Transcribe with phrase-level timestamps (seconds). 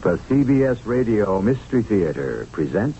[0.00, 2.96] The CBS Radio Mystery Theater presents.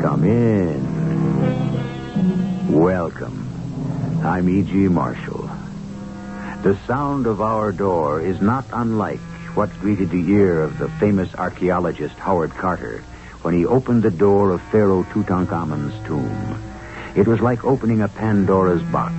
[0.00, 0.82] Come in.
[2.72, 3.46] Welcome.
[4.24, 4.88] I'm E.G.
[4.88, 5.48] Marshall.
[6.62, 9.20] The sound of our door is not unlike
[9.54, 13.04] what greeted the ear of the famous archaeologist Howard Carter
[13.42, 16.62] when he opened the door of Pharaoh Tutankhamun's tomb.
[17.14, 19.14] It was like opening a Pandora's box,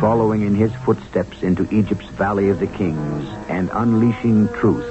[0.00, 4.86] following in his footsteps into Egypt's Valley of the Kings and unleashing truth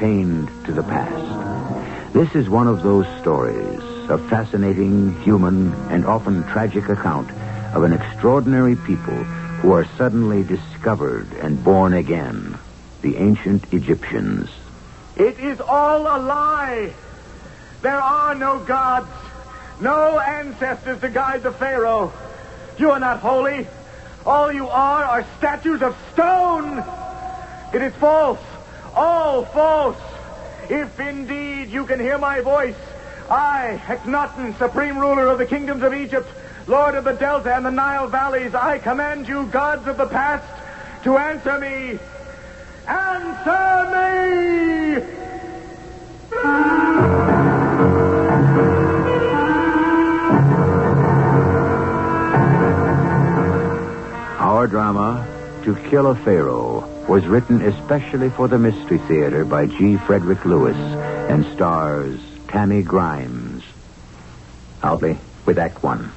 [0.00, 2.12] chained to the past.
[2.12, 7.30] This is one of those stories, a fascinating, human, and often tragic account
[7.72, 12.53] of an extraordinary people who are suddenly discovered and born again
[13.04, 14.48] the ancient Egyptians.
[15.16, 16.90] It is all a lie.
[17.82, 19.12] There are no gods,
[19.78, 22.10] no ancestors to guide the Pharaoh.
[22.78, 23.66] You are not holy.
[24.24, 26.82] All you are are statues of stone.
[27.74, 28.40] It is false.
[28.96, 30.00] All false.
[30.70, 32.76] If indeed you can hear my voice,
[33.30, 36.28] I, Akhenaten, supreme ruler of the kingdoms of Egypt,
[36.66, 40.48] lord of the Delta and the Nile valleys, I command you, gods of the past,
[41.04, 41.98] to answer me.
[42.86, 45.02] Answer me!
[54.38, 55.26] Our drama,
[55.64, 59.96] To Kill a Pharaoh, was written especially for the Mystery Theater by G.
[59.96, 63.62] Frederick Lewis and stars Tammy Grimes.
[65.00, 65.16] Be
[65.46, 66.12] with Act One.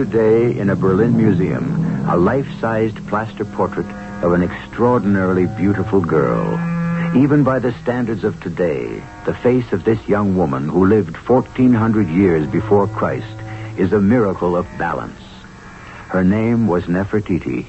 [0.00, 3.84] Today in a Berlin museum a life-sized plaster portrait
[4.24, 6.54] of an extraordinarily beautiful girl.
[7.14, 12.08] Even by the standards of today, the face of this young woman who lived 1400
[12.08, 13.36] years before Christ
[13.76, 15.20] is a miracle of balance.
[16.08, 17.66] Her name was Nefertiti,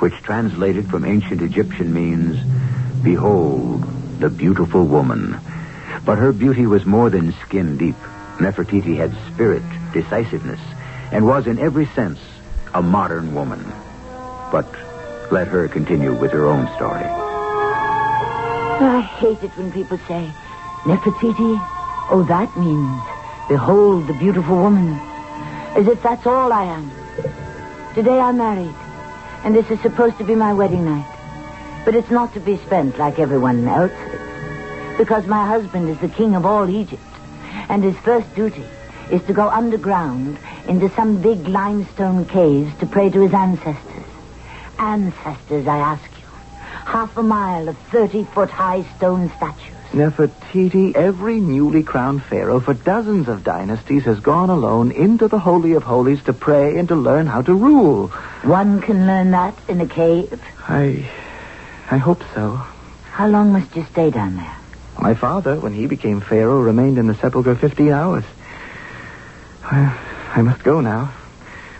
[0.00, 2.42] which translated from ancient Egyptian means,
[3.04, 3.84] Behold,
[4.18, 5.38] the beautiful woman.
[6.04, 8.00] But her beauty was more than skin deep.
[8.40, 9.62] Nefertiti had spirit,
[9.92, 10.60] decisiveness,
[11.12, 12.18] and was in every sense
[12.74, 13.64] a modern woman.
[14.52, 14.68] But
[15.30, 17.04] let her continue with her own story.
[18.80, 20.30] I hate it when people say,
[20.84, 21.58] Nefertiti,
[22.10, 23.02] oh, that means,
[23.48, 24.98] behold the beautiful woman.
[25.76, 26.90] As if that's all I am.
[27.94, 28.74] Today I'm married,
[29.44, 31.14] and this is supposed to be my wedding night.
[31.84, 33.96] But it's not to be spent like everyone else's.
[34.96, 37.02] Because my husband is the king of all Egypt,
[37.68, 38.64] and his first duty
[39.10, 44.04] is to go underground into some big limestone caves to pray to his ancestors.
[44.78, 46.26] Ancestors, I ask you.
[46.84, 49.74] Half a mile of 30-foot high stone statues.
[49.92, 55.72] Nefertiti, every newly crowned pharaoh for dozens of dynasties has gone alone into the Holy
[55.72, 58.08] of Holies to pray and to learn how to rule.
[58.42, 60.40] One can learn that in a cave.
[60.68, 61.08] I.
[61.90, 62.56] I hope so.
[63.10, 64.56] How long must you stay down there?
[65.00, 68.24] My father, when he became pharaoh, remained in the sepulchre 15 hours.
[69.64, 69.96] I,
[70.34, 71.06] I must go now.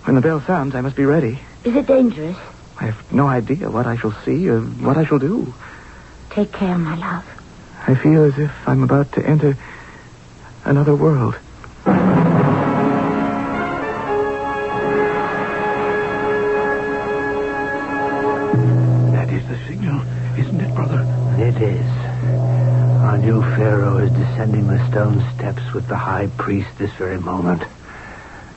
[0.04, 1.38] When the bell sounds, I must be ready.
[1.64, 2.36] Is it dangerous?
[2.80, 5.52] I have no idea what I shall see or what I shall do.
[6.30, 7.24] Take care, my love.
[7.86, 9.56] I feel as if I'm about to enter
[10.64, 11.36] another world.
[19.12, 20.00] That is the signal,
[20.38, 21.00] isn't it, brother?
[21.38, 21.86] It is.
[23.02, 27.62] Our new Pharaoh is descending the stone steps with the high priest this very moment.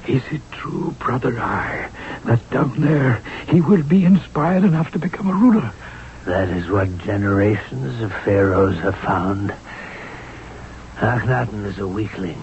[0.08, 1.90] Is it true, brother I,
[2.26, 5.72] that down there he will be inspired enough to become a ruler?
[6.26, 9.54] That is what generations of pharaohs have found.
[10.98, 12.42] Akhenaten is a weakling.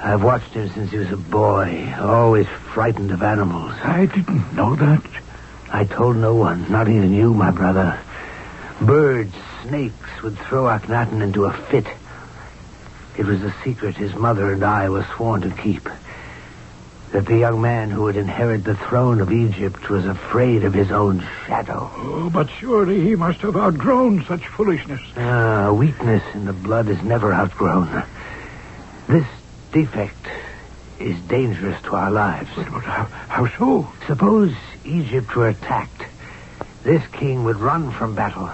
[0.00, 3.72] I've watched him since he was a boy, always frightened of animals.
[3.82, 5.02] I didn't know that.
[5.72, 7.98] I told no one, not even you, my brother.
[8.80, 11.86] Birds, snakes would throw Akhenaten into a fit.
[13.16, 15.88] It was a secret his mother and I were sworn to keep.
[17.16, 20.90] That the young man who would inherit the throne of Egypt was afraid of his
[20.90, 21.90] own shadow.
[21.94, 25.00] Oh, but surely he must have outgrown such foolishness.
[25.16, 28.04] Ah, weakness in the blood is never outgrown.
[29.08, 29.24] This
[29.72, 30.26] defect
[31.00, 32.50] is dangerous to our lives.
[32.54, 33.88] But, but how, how so?
[34.06, 34.52] Suppose
[34.84, 36.02] Egypt were attacked.
[36.82, 38.50] This king would run from battle.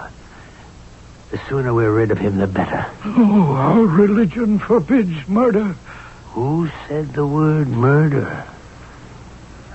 [1.31, 2.89] The sooner we're rid of him, the better.
[3.03, 5.75] Oh, our religion forbids murder.
[6.27, 8.47] Who said the word murder?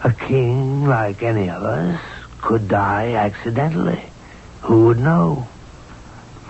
[0.05, 2.01] A king, like any of us,
[2.41, 4.03] could die accidentally.
[4.63, 5.49] Who would know?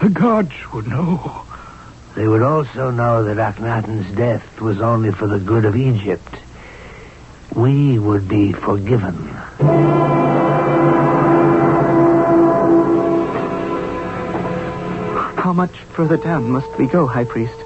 [0.02, 1.44] The gods would know.
[2.14, 6.34] They would also know that Akhenaten's death was only for the good of Egypt.
[7.54, 9.14] We would be forgiven.
[15.36, 17.56] How much further down must we go, High Priest?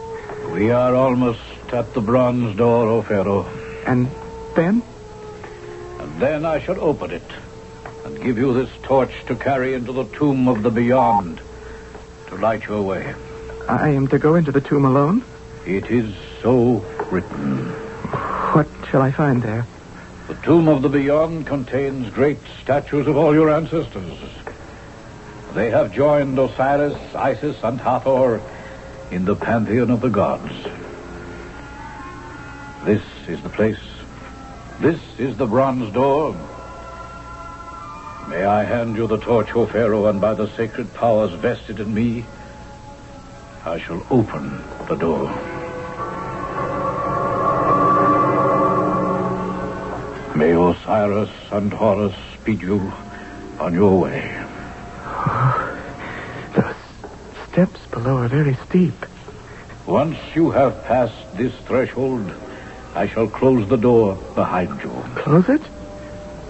[0.53, 1.41] We are almost
[1.73, 3.47] at the bronze door, O Pharaoh.
[3.87, 4.09] And
[4.55, 4.83] then?
[6.23, 7.29] Then I shall open it
[8.05, 11.41] and give you this torch to carry into the tomb of the beyond
[12.29, 13.13] to light your way.
[13.69, 15.25] I am to go into the tomb alone?
[15.67, 16.77] It is so
[17.11, 17.71] written.
[18.55, 19.67] What shall I find there?
[20.29, 24.17] The tomb of the beyond contains great statues of all your ancestors.
[25.55, 28.41] They have joined Osiris, Isis, and Hathor
[29.11, 30.53] in the pantheon of the gods.
[32.85, 33.92] This is the place.
[34.83, 36.35] This is the bronze door.
[38.27, 41.95] May I hand you the torch, O Pharaoh, and by the sacred powers vested in
[41.95, 42.25] me,
[43.65, 45.29] I shall open the door.
[50.35, 52.93] May Osiris and Horus speed you
[53.61, 54.37] on your way.
[56.55, 56.75] The
[57.53, 59.07] steps below are very steep.
[59.87, 62.35] Once you have passed this threshold,
[62.95, 64.91] I shall close the door behind you.
[65.17, 65.63] Close it?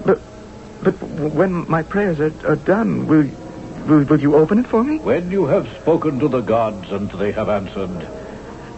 [0.05, 0.21] But,
[0.83, 3.29] but when my prayers are, are done, will,
[3.87, 4.99] will, will you open it for me?
[4.99, 8.09] When you have spoken to the gods and they have answered,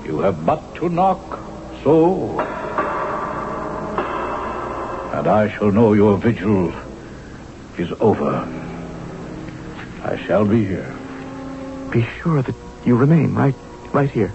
[0.05, 1.41] you have but to knock.
[1.83, 2.39] So.
[5.15, 6.73] And I shall know your vigil
[7.79, 8.47] is over.
[10.03, 10.95] I shall be here.
[11.91, 13.55] Be sure that you remain right,
[13.93, 14.33] right here.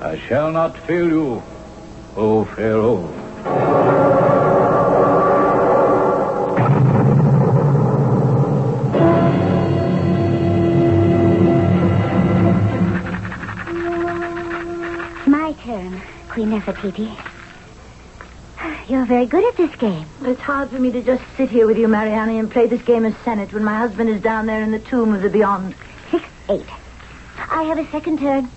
[0.00, 1.42] I shall not fail you,
[2.14, 3.08] O Pharaoh.
[15.26, 17.16] My turn, Queen Nefertiti.
[18.88, 20.04] You're very good at this game.
[20.22, 23.06] It's hard for me to just sit here with you, Mariani, and play this game
[23.06, 25.74] of Senet when my husband is down there in the tomb of the beyond.
[26.10, 26.66] Six, eight.
[27.50, 28.50] I have a second turn.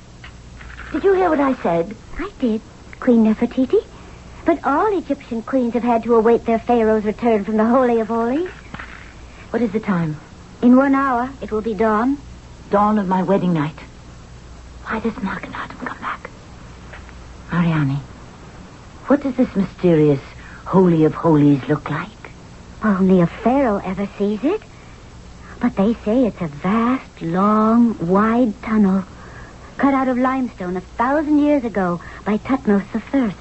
[0.91, 1.95] Did you hear what I said?
[2.17, 2.61] I did,
[2.99, 3.83] Queen Nefertiti.
[4.45, 8.07] But all Egyptian queens have had to await their pharaoh's return from the Holy of
[8.07, 8.49] Holies.
[9.49, 10.17] What is the time?
[10.61, 12.17] In one hour, it will be dawn.
[12.69, 13.79] Dawn of my wedding night.
[14.83, 16.29] Why doesn't Akhenaten come back?
[17.51, 17.99] Mariani,
[19.07, 20.21] what does this mysterious
[20.65, 22.09] Holy of Holies look like?
[22.83, 24.61] Only a pharaoh ever sees it.
[25.59, 29.03] But they say it's a vast, long, wide tunnel
[29.77, 32.83] cut out of limestone a thousand years ago by Thutmose
[33.13, 33.33] I.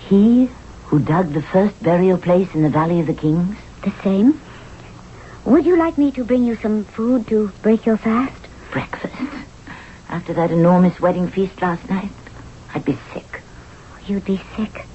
[0.00, 0.50] He
[0.86, 3.56] who dug the first burial place in the Valley of the Kings?
[3.82, 4.40] The same.
[5.44, 8.40] Would you like me to bring you some food to break your fast?
[8.70, 9.14] Breakfast.
[10.08, 12.10] After that enormous wedding feast last night,
[12.74, 13.42] I'd be sick.
[14.06, 14.86] You'd be sick.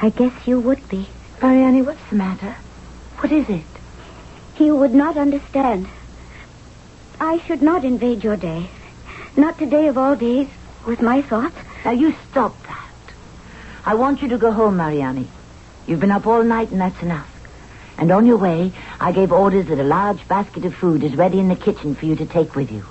[0.00, 1.08] I guess you would be.
[1.42, 2.56] Mariani, what's the matter?
[3.18, 3.64] What is it?
[4.58, 5.88] You would not understand.
[7.20, 8.68] I should not invade your day.
[9.36, 10.48] Not today of all days,
[10.86, 11.56] with my thoughts.
[11.84, 13.14] Now, you stop that.
[13.84, 15.28] I want you to go home, Mariani.
[15.86, 17.30] You've been up all night, and that's enough.
[17.98, 21.38] And on your way, I gave orders that a large basket of food is ready
[21.38, 22.86] in the kitchen for you to take with you.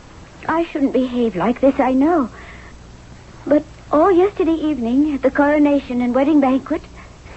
[0.48, 2.30] I shouldn't behave like this, I know.
[3.48, 6.84] But all yesterday evening at the coronation and wedding banquet,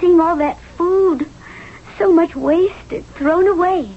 [0.00, 1.26] seeing all that food,
[1.96, 3.88] so much wasted, thrown away.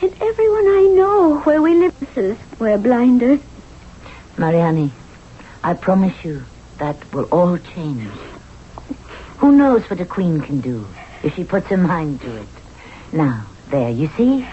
[0.00, 3.40] And everyone I know where we live wear blinders.
[4.38, 4.92] Mariani,
[5.64, 6.44] I promise you
[6.78, 8.10] that will all change.
[9.38, 10.86] Who knows what a queen can do
[11.22, 12.48] if she puts her mind to it?
[13.12, 14.46] Now, there, you see?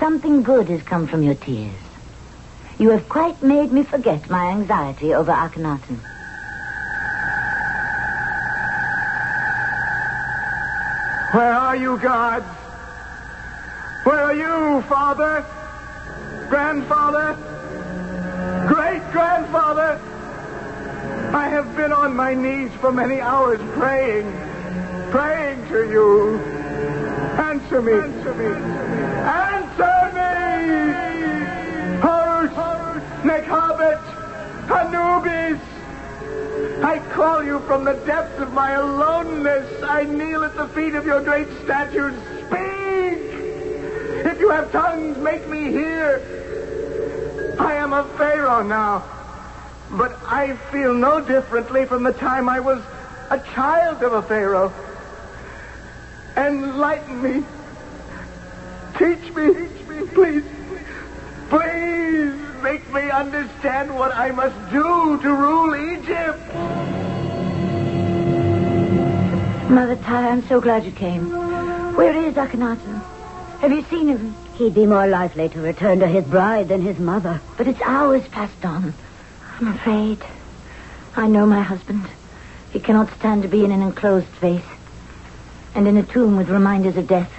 [0.00, 1.72] Something good has come from your tears.
[2.78, 5.98] You have quite made me forget my anxiety over Akhenaten.
[11.32, 12.46] Where are you, gods?
[14.04, 15.44] Where are you, father?
[16.48, 17.57] Grandfather?
[18.98, 20.00] Great grandfather?
[21.32, 24.26] I have been on my knees for many hours praying,
[25.12, 26.38] praying to you.
[27.38, 27.92] Answer me.
[27.92, 28.46] Answer me.
[29.22, 30.30] Answer me!
[32.00, 32.50] Horus,
[33.22, 34.02] Nekhbet,
[34.68, 35.60] Anubis!
[36.82, 39.80] I call you from the depths of my aloneness.
[39.84, 42.14] I kneel at the feet of your great statues.
[42.46, 43.20] Speak!
[44.26, 46.47] If you have tongues, make me hear.
[47.58, 49.04] I am a pharaoh now.
[49.90, 52.82] But I feel no differently from the time I was
[53.30, 54.72] a child of a pharaoh.
[56.36, 57.44] Enlighten me.
[58.98, 59.54] Teach me.
[59.54, 60.44] Teach me, please.
[61.48, 66.38] Please make me understand what I must do to rule Egypt.
[69.70, 71.30] Mother Tiye, I'm so glad you came.
[71.96, 73.02] Where is Akhenaten?
[73.60, 74.34] Have you seen him?
[74.58, 77.40] He'd be more likely to return to his bride than his mother.
[77.56, 78.92] But it's hours past dawn.
[79.60, 80.18] I'm afraid.
[81.14, 82.04] I know my husband.
[82.72, 84.64] He cannot stand to be in an enclosed space.
[85.76, 87.30] And in a tomb with reminders of death.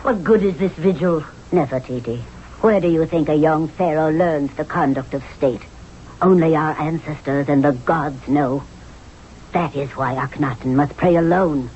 [0.00, 1.22] What good is this vigil?
[1.52, 2.22] Nefertiti,
[2.62, 5.62] where do you think a young pharaoh learns the conduct of state?
[6.22, 8.62] Only our ancestors and the gods know.
[9.52, 11.68] That is why Akhenaten must pray alone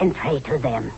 [0.00, 0.92] and pray to them.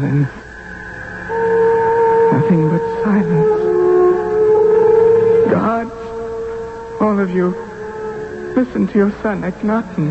[0.00, 0.30] Silence.
[2.32, 3.60] Nothing but silence.
[5.50, 7.48] Gods, all of you,
[8.56, 10.10] listen to your son Akhenaten.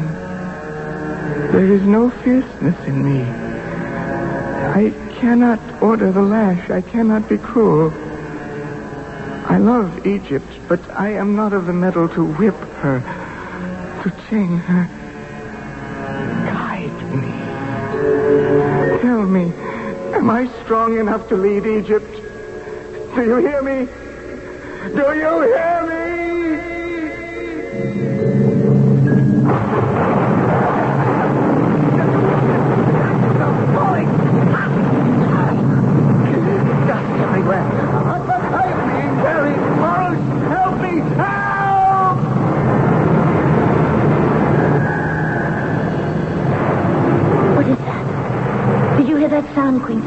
[1.51, 3.24] There is no fierceness in me.
[3.24, 6.69] I cannot order the lash.
[6.69, 7.91] I cannot be cruel.
[9.48, 12.53] I love Egypt, but I am not of the mettle to whip
[12.84, 13.00] her,
[14.03, 14.99] to chain her.
[20.29, 22.12] Am I strong enough to lead Egypt?
[23.15, 23.88] Do you hear me?
[24.93, 25.99] Do you hear me?
[49.77, 50.01] Queen?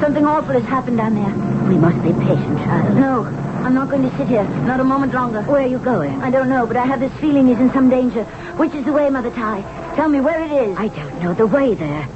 [0.00, 1.68] Something awful has happened down there.
[1.68, 2.96] We must be patient, child.
[2.96, 3.24] No,
[3.64, 4.44] I'm not going to sit here.
[4.64, 5.42] Not a moment longer.
[5.42, 6.22] Where are you going?
[6.22, 8.24] I don't know, but I have this feeling he's in some danger.
[8.56, 9.62] Which is the way, Mother Tiye?
[9.94, 10.76] Tell me where it is.
[10.78, 12.08] I don't know the way there.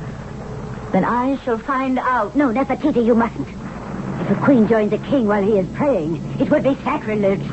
[0.93, 2.35] Then I shall find out.
[2.35, 3.49] No, Nefertiti, you mustn't.
[4.23, 7.45] If the queen joins the king while he is praying, it would be sacrilege.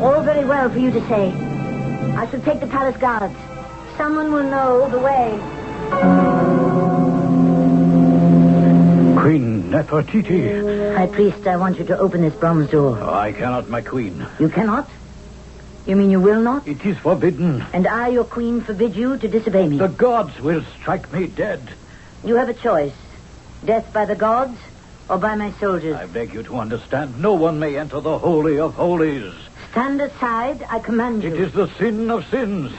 [0.00, 1.32] All very well for you to say.
[2.16, 3.34] I shall take the palace guards.
[3.96, 6.29] Someone will know the way.
[9.82, 10.96] Nefertiti.
[10.96, 12.98] High priest, I want you to open this bronze door.
[13.00, 14.26] Oh, I cannot, my queen.
[14.38, 14.88] You cannot?
[15.86, 16.68] You mean you will not?
[16.68, 17.64] It is forbidden.
[17.72, 19.78] And I, your queen, forbid you to disobey me.
[19.78, 21.62] The gods will strike me dead.
[22.24, 22.92] You have a choice.
[23.64, 24.58] Death by the gods
[25.08, 25.96] or by my soldiers.
[25.96, 29.32] I beg you to understand, no one may enter the Holy of Holies.
[29.70, 31.32] Stand aside, I command you.
[31.32, 32.72] It is the sin of sins.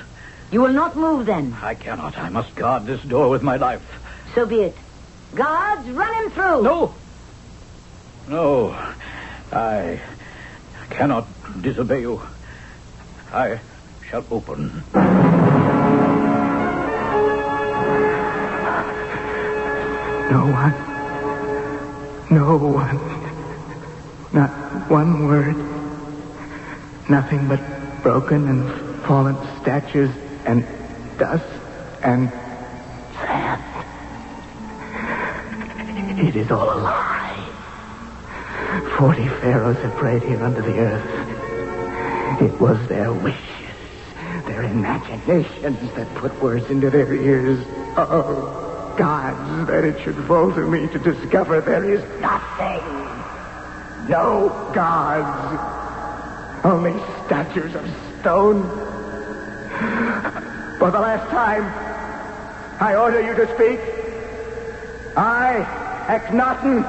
[0.52, 1.56] You will not move then.
[1.62, 2.18] I cannot.
[2.18, 3.82] I must guard this door with my life.
[4.36, 4.78] So be it.
[5.36, 6.64] Guards, run him through.
[6.64, 6.94] No.
[8.28, 8.72] No.
[9.52, 10.02] I
[10.90, 11.28] cannot
[11.62, 12.22] disobey you.
[13.32, 13.62] I
[14.10, 14.84] shall open.
[20.32, 20.74] No one.
[22.30, 23.00] No one.
[24.34, 24.50] Not
[24.90, 25.56] one word.
[27.10, 27.60] Nothing but
[28.04, 30.12] broken and fallen statues
[30.46, 30.66] and
[31.18, 31.44] dust
[32.04, 32.32] and
[36.22, 37.50] It is all a lie.
[38.96, 42.42] Forty pharaohs have prayed here under the earth.
[42.42, 43.40] It was their wishes,
[44.46, 47.66] their imaginations that put words into their ears.
[47.98, 52.84] Oh, gods, that it should fall to me to discover there is nothing.
[54.08, 55.60] No gods.
[56.64, 56.94] Only
[57.26, 58.62] statues of stone.
[60.78, 61.64] For the last time,
[62.80, 63.80] I order you to speak.
[65.18, 65.81] I,
[66.12, 66.84] Akhenaten,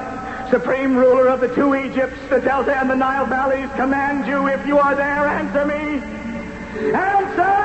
[0.49, 4.67] supreme ruler of the two Egypts, the Delta and the Nile valleys, command you, if
[4.67, 6.03] you are there, answer me.
[6.93, 7.62] Answer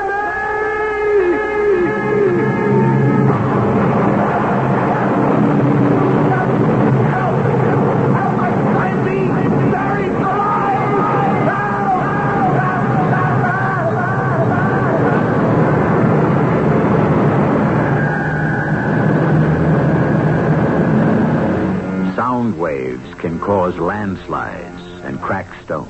[23.49, 25.89] cause landslides and crack stone.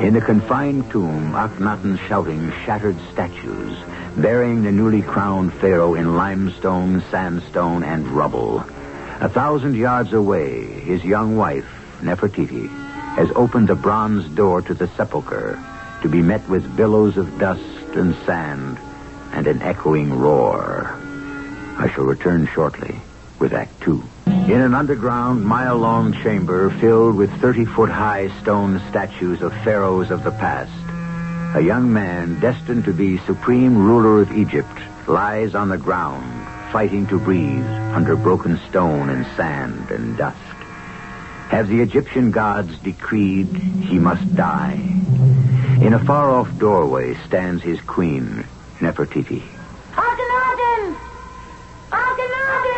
[0.00, 3.76] In the confined tomb, Akhenaten's shouting shattered statues,
[4.16, 8.60] burying the newly crowned pharaoh in limestone, sandstone, and rubble.
[9.20, 11.68] A thousand yards away, his young wife,
[12.00, 12.68] Nefertiti,
[13.16, 15.62] has opened the bronze door to the sepulchre
[16.00, 18.78] to be met with billows of dust and sand
[19.32, 20.98] and an echoing roar.
[21.76, 23.02] I shall return shortly
[23.38, 24.02] with Act Two.
[24.46, 30.12] In an underground, mile long chamber filled with 30 foot high stone statues of pharaohs
[30.12, 30.70] of the past,
[31.56, 37.08] a young man destined to be supreme ruler of Egypt lies on the ground, fighting
[37.08, 40.38] to breathe under broken stone and sand and dust.
[41.48, 44.78] Have the Egyptian gods decreed he must die?
[45.80, 48.46] In a far off doorway stands his queen,
[48.78, 49.42] Nefertiti.
[49.94, 50.96] Akhenaten!
[51.90, 52.76] Akhenaten!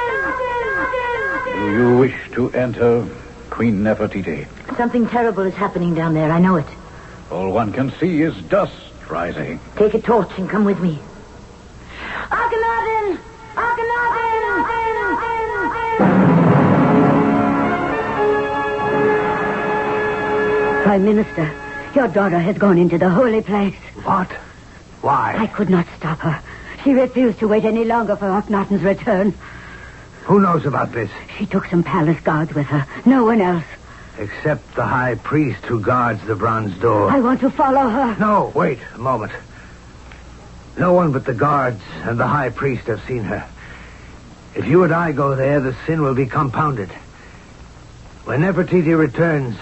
[1.68, 3.06] Do you wish to enter,
[3.50, 4.46] Queen Nefertiti?
[4.78, 6.32] Something terrible is happening down there.
[6.32, 6.64] I know it.
[7.30, 8.72] All one can see is dust
[9.10, 9.60] rising.
[9.76, 10.98] Take a torch and come with me.
[12.30, 13.18] Akhenaten!
[13.54, 14.64] Akhenaten!
[20.84, 21.52] Prime Minister,
[21.94, 23.76] your daughter has gone into the holy place.
[24.04, 24.32] What?
[25.02, 25.36] Why?
[25.38, 26.40] I could not stop her.
[26.82, 29.34] She refused to wait any longer for Akhenaten's return.
[30.28, 31.10] Who knows about this?
[31.38, 32.86] She took some palace guards with her.
[33.06, 33.64] No one else.
[34.18, 37.10] Except the high priest who guards the bronze door.
[37.10, 38.14] I want to follow her.
[38.20, 39.32] No, wait a moment.
[40.76, 43.48] No one but the guards and the high priest have seen her.
[44.54, 46.90] If you and I go there, the sin will be compounded.
[48.24, 49.56] When Nefertiti returns,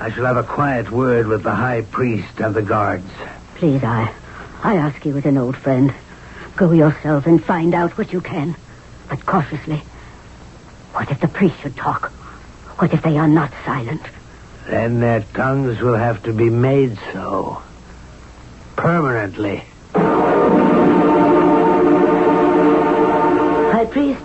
[0.00, 3.08] I shall have a quiet word with the high priest and the guards.
[3.54, 4.12] Please, I,
[4.64, 5.94] I ask you as an old friend.
[6.56, 8.56] Go yourself and find out what you can.
[9.12, 9.82] But cautiously.
[10.94, 12.10] What if the priest should talk?
[12.78, 14.00] What if they are not silent?
[14.66, 17.60] Then their tongues will have to be made so.
[18.74, 19.64] Permanently.
[23.74, 24.24] High priest,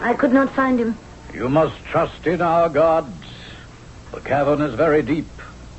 [0.00, 0.96] I could not find him.
[1.34, 3.26] You must trust in our gods.
[4.12, 5.28] The cavern is very deep.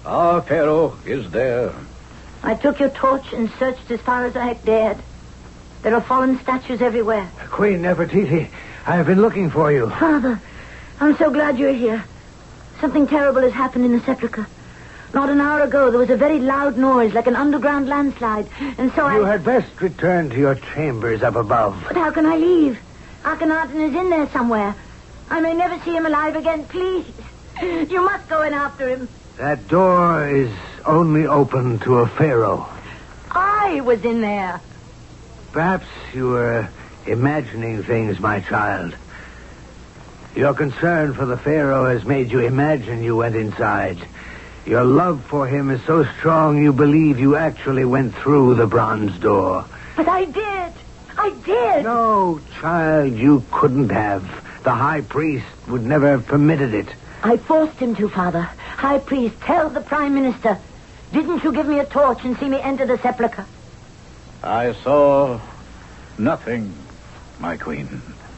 [0.05, 1.73] Our Pharaoh is there.
[2.43, 4.99] I took your torch and searched as far as I dared.
[5.83, 7.29] There are fallen statues everywhere.
[7.49, 8.47] Queen Nefertiti,
[8.87, 9.89] I have been looking for you.
[9.89, 10.39] Father,
[11.01, 12.05] I'm so glad you're here.
[12.79, 14.47] Something terrible has happened in the sepulchre.
[15.13, 18.47] Not an hour ago, there was a very loud noise, like an underground landslide.
[18.77, 19.17] And so I...
[19.17, 21.83] You had best return to your chambers up above.
[21.85, 22.79] But how can I leave?
[23.23, 24.73] Akhenaten is in there somewhere.
[25.29, 26.65] I may never see him alive again.
[26.65, 27.05] Please.
[27.61, 29.09] You must go in after him.
[29.37, 30.51] That door is
[30.85, 32.67] only open to a pharaoh.
[33.31, 34.61] I was in there.
[35.53, 35.85] Perhaps
[36.15, 36.67] you were
[37.05, 38.95] imagining things, my child.
[40.35, 43.99] Your concern for the Pharaoh has made you imagine you went inside.
[44.65, 49.15] Your love for him is so strong you believe you actually went through the bronze
[49.19, 49.63] door.
[49.95, 50.73] But I did.
[51.19, 51.83] I did.
[51.83, 54.23] No, child, you couldn't have.
[54.63, 56.87] The high priest would never have permitted it.
[57.21, 58.41] I forced him to, Father.
[58.41, 60.57] High priest, tell the Prime Minister.
[61.11, 63.45] Didn't you give me a torch and see me enter the sepulchre?
[64.43, 65.39] I saw
[66.17, 66.75] nothing,
[67.39, 67.87] my queen.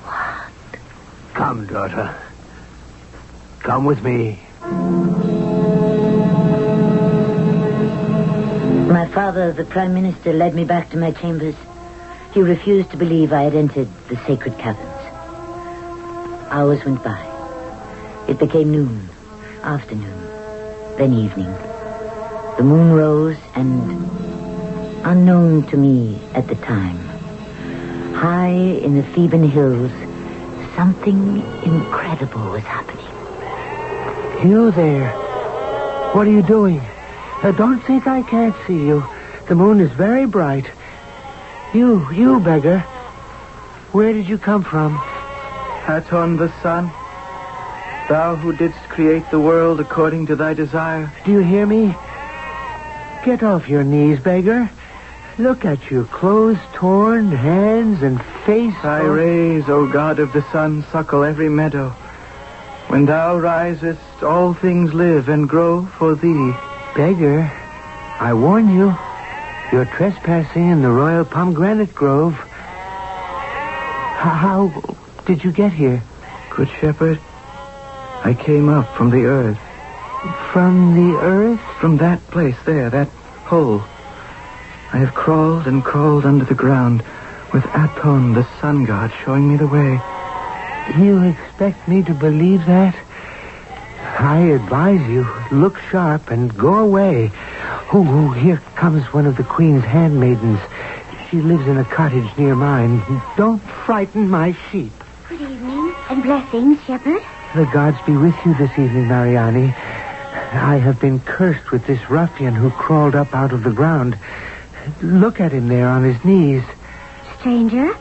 [0.03, 0.51] What?
[1.33, 2.15] Come, daughter.
[3.61, 4.39] Come with me.
[8.87, 11.55] My father, the Prime Minister, led me back to my chambers.
[12.35, 14.91] He refused to believe I had entered the sacred caverns.
[16.51, 17.25] Hours went by.
[18.27, 19.09] It became noon,
[19.63, 20.19] afternoon,
[20.97, 21.51] then evening.
[22.57, 24.34] The moon rose, and
[25.05, 26.97] unknown to me at the time,
[28.15, 29.91] high in the Theban hills,
[30.75, 33.05] something incredible was happening.
[34.49, 35.11] You there.
[36.13, 36.79] What are you doing?
[37.43, 39.05] Uh, don't think I can't see you.
[39.47, 40.65] The moon is very bright.
[41.73, 42.79] You, you beggar.
[43.91, 44.95] Where did you come from?
[45.85, 46.87] Haton the sun,
[48.09, 51.11] thou who didst create the world according to thy desire.
[51.25, 51.95] Do you hear me?
[53.23, 54.69] Get off your knees, beggar.
[55.37, 58.73] Look at you, clothes torn, hands and face.
[58.81, 61.89] Thy rays, O God of the sun, suckle every meadow.
[62.87, 66.53] When thou risest, all things live and grow for thee.
[66.95, 67.51] Beggar,
[68.21, 68.95] I warn you,
[69.73, 72.35] you're trespassing in the royal pomegranate grove.
[74.15, 74.71] How
[75.25, 76.01] did you get here?
[76.49, 77.19] Good shepherd,
[78.23, 79.59] I came up from the earth.
[80.53, 81.59] From the earth?
[81.81, 83.09] From that place there, that
[83.43, 83.83] hole.
[84.93, 87.03] I have crawled and crawled under the ground
[87.53, 89.99] with Aton, the sun god, showing me the way.
[90.97, 92.95] You expect me to believe that?
[94.19, 97.31] I advise you, look sharp and go away.
[97.91, 100.59] Oh, oh, here comes one of the queen's handmaidens.
[101.29, 103.01] She lives in a cottage near mine.
[103.35, 104.93] Don't frighten my sheep.
[105.27, 107.21] Good evening and blessings, Shepherd.
[107.55, 109.73] The gods be with you this evening, Mariani.
[110.53, 114.17] I have been cursed with this ruffian who crawled up out of the ground.
[115.01, 116.63] Look at him there on his knees.
[117.39, 117.95] Stranger,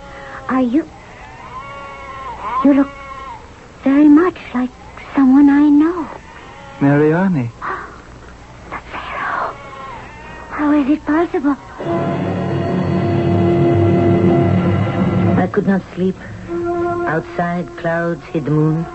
[0.48, 0.88] are you...
[2.64, 2.90] You look
[3.82, 4.70] very much like
[5.14, 6.08] someone I know.
[6.80, 7.50] Mariani.
[8.70, 9.54] The Pharaoh.
[10.50, 11.56] How is it possible?
[15.38, 16.16] I could not sleep.
[17.06, 18.86] Outside, clouds hid the moon.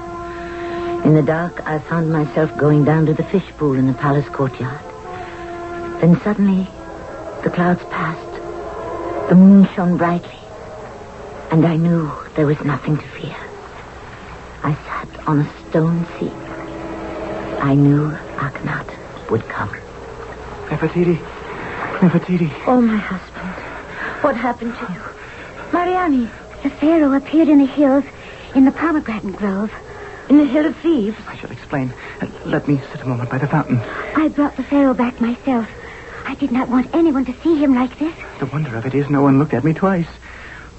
[1.05, 4.27] In the dark, I found myself going down to the fish pool in the palace
[4.29, 4.81] courtyard.
[6.01, 6.67] Then suddenly,
[7.43, 9.29] the clouds passed.
[9.29, 10.37] The moon shone brightly.
[11.51, 13.35] And I knew there was nothing to fear.
[14.63, 16.31] I sat on a stone seat.
[17.61, 19.69] I knew Akhenaten would come.
[20.69, 21.17] Nefertiti.
[21.99, 22.51] Nefertiti.
[22.67, 23.49] Oh, my husband.
[24.23, 25.01] What happened to you?
[25.73, 26.29] Mariani,
[26.63, 28.03] The Pharaoh appeared in the hills
[28.55, 29.71] in the pomegranate grove.
[30.29, 31.17] in the Hill of Thieves.
[31.27, 31.91] I shall explain.
[32.45, 33.79] Let me sit a moment by the fountain.
[34.15, 35.67] I brought the Pharaoh back myself.
[36.29, 38.13] I did not want anyone to see him like this.
[38.37, 40.05] The wonder of it is no one looked at me twice.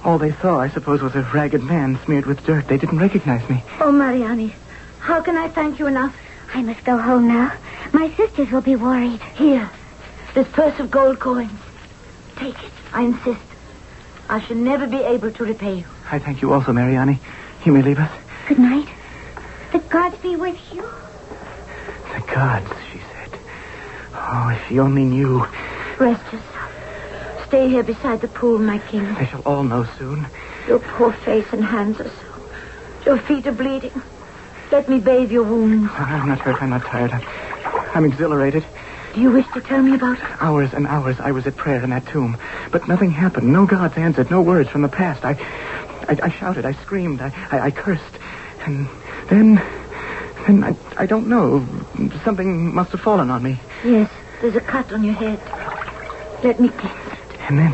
[0.01, 2.69] All they saw, I suppose, was a ragged man smeared with dirt.
[2.69, 3.61] They didn't recognize me.
[3.81, 4.55] Oh, Mariani,
[4.99, 6.15] how can I thank you enough?
[6.53, 7.51] I must go home now.
[7.91, 9.21] My sisters will be worried.
[9.35, 9.69] Here,
[10.33, 11.51] this purse of gold coins.
[12.37, 12.71] Take it.
[12.93, 13.41] I insist.
[14.29, 15.85] I shall never be able to repay you.
[16.09, 17.19] I thank you also, Mariani.
[17.65, 18.11] You may leave us.
[18.47, 18.87] Good night.
[19.73, 20.89] The gods be with you.
[22.13, 22.71] The gods.
[24.29, 25.45] Oh, if he only knew.
[25.99, 27.47] Rest yourself.
[27.47, 29.13] Stay here beside the pool, my king.
[29.15, 30.27] They shall all know soon.
[30.67, 33.05] Your poor face and hands are so.
[33.05, 34.01] Your feet are bleeding.
[34.71, 35.91] Let me bathe your wounds.
[35.93, 36.61] I'm not hurt.
[36.61, 37.11] I'm not tired.
[37.11, 37.21] I'm,
[37.93, 38.63] I'm exhilarated.
[39.13, 40.23] Do you wish to tell me about it?
[40.39, 42.37] Hours and hours I was at prayer in that tomb.
[42.71, 43.51] But nothing happened.
[43.51, 44.31] No gods answered.
[44.31, 45.25] No words from the past.
[45.25, 45.31] I,
[46.07, 46.65] I, I shouted.
[46.65, 47.21] I screamed.
[47.21, 48.17] I, I, I cursed.
[48.65, 48.87] And
[49.29, 49.61] then,
[50.45, 51.65] then I, I don't know.
[52.23, 53.59] Something must have fallen on me.
[53.83, 54.09] Yes,
[54.41, 55.39] there's a cut on your head.
[56.43, 57.19] Let me cleanse it.
[57.49, 57.71] And then,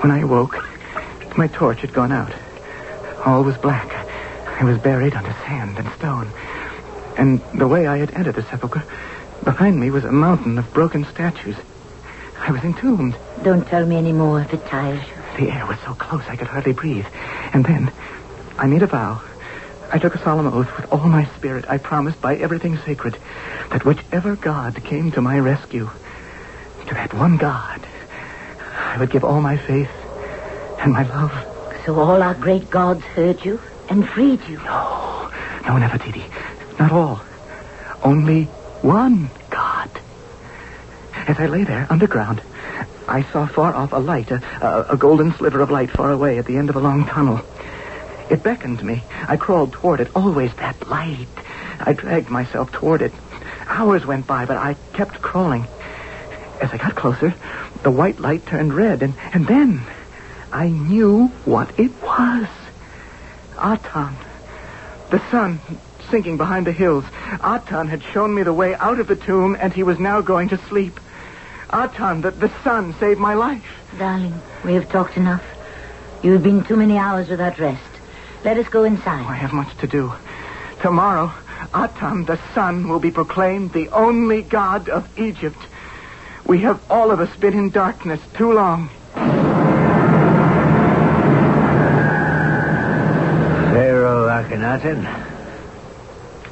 [0.00, 0.56] when I awoke,
[1.36, 2.32] my torch had gone out.
[3.24, 3.92] All was black.
[4.60, 6.30] I was buried under sand and stone.
[7.18, 8.84] And the way I had entered the sepulchre,
[9.42, 11.56] behind me was a mountain of broken statues.
[12.38, 13.16] I was entombed.
[13.42, 15.46] Don't tell me any more if it tires you.
[15.46, 17.06] The air was so close I could hardly breathe.
[17.52, 17.92] And then
[18.58, 19.20] I made a vow.
[19.96, 21.64] I took a solemn oath with all my spirit.
[21.70, 23.16] I promised by everything sacred
[23.70, 25.88] that whichever God came to my rescue,
[26.86, 27.80] to that one God,
[28.78, 29.88] I would give all my faith
[30.80, 31.32] and my love.
[31.86, 34.58] So all our great gods heard you and freed you.
[34.58, 35.30] No,
[35.64, 36.30] no, Nefertiti.
[36.78, 37.22] Not all.
[38.02, 38.44] Only
[38.82, 39.88] one God.
[41.26, 42.42] As I lay there underground,
[43.08, 46.36] I saw far off a light, a, a, a golden sliver of light far away
[46.38, 47.40] at the end of a long tunnel.
[48.28, 49.02] It beckoned me.
[49.28, 50.10] I crawled toward it.
[50.14, 51.28] Always that light.
[51.80, 53.12] I dragged myself toward it.
[53.68, 55.66] Hours went by, but I kept crawling.
[56.60, 57.34] As I got closer,
[57.82, 59.82] the white light turned red, and, and then
[60.52, 62.46] I knew what it was.
[63.58, 64.16] Aton.
[65.10, 65.60] The sun
[66.10, 67.04] sinking behind the hills.
[67.42, 70.48] Aton had shown me the way out of the tomb, and he was now going
[70.48, 70.98] to sleep.
[71.70, 73.66] Aton, the, the sun, saved my life.
[73.98, 75.44] Darling, we have talked enough.
[76.22, 77.95] You have been too many hours without rest.
[78.44, 79.24] Let us go inside.
[79.24, 80.12] Oh, I have much to do.
[80.80, 81.32] Tomorrow,
[81.74, 85.58] Aton, the sun, will be proclaimed the only god of Egypt.
[86.46, 88.88] We have all of us been in darkness too long.
[93.72, 95.24] Pharaoh Akhenaten.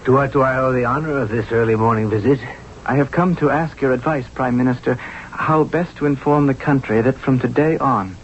[0.05, 2.41] To what do I owe the honor of this early morning visit?
[2.85, 7.01] I have come to ask your advice, Prime Minister, how best to inform the country
[7.01, 8.17] that from today on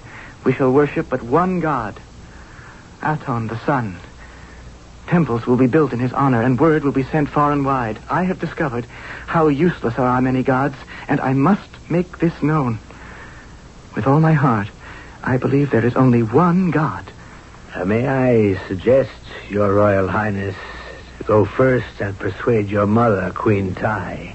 [0.45, 2.01] we shall worship but one god,
[3.03, 3.97] Aton, the sun.
[5.07, 7.99] Temples will be built in his honor, and word will be sent far and wide.
[8.09, 8.87] I have discovered
[9.27, 10.77] how useless are our many gods,
[11.09, 12.79] and I must make this known.
[13.97, 14.69] With all my heart,
[15.23, 17.05] I believe there is only one God.
[17.75, 19.11] Uh, may I suggest,
[19.49, 20.57] Your Royal Highness,
[21.19, 24.35] to go first and persuade your mother, Queen Tiye.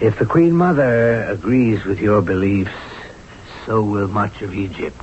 [0.00, 2.70] If the Queen Mother agrees with your beliefs,
[3.66, 5.02] so will much of Egypt.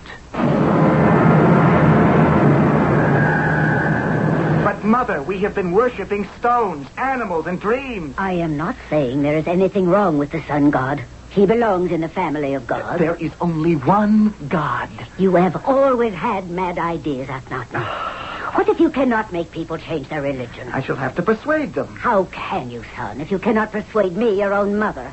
[4.64, 8.16] But, Mother, we have been worshiping stones, animals, and dreams.
[8.18, 11.04] I am not saying there is anything wrong with the sun god.
[11.32, 12.98] He belongs in the family of God.
[12.98, 14.90] There is only one God.
[15.18, 17.84] You have always had mad ideas, Akhenaten.
[18.56, 20.70] what if you cannot make people change their religion?
[20.72, 21.94] I shall have to persuade them.
[21.98, 25.12] How can you, son, if you cannot persuade me, your own mother?